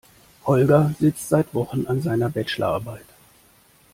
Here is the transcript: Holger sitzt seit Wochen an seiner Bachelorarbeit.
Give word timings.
Holger 0.47 0.95
sitzt 0.99 1.29
seit 1.29 1.53
Wochen 1.53 1.85
an 1.85 2.01
seiner 2.01 2.31
Bachelorarbeit. 2.31 3.05